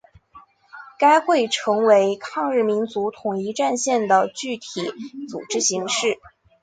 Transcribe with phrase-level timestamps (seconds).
[0.97, 4.89] 该会成为抗日民族统一战线的具体
[5.29, 6.17] 组织形式。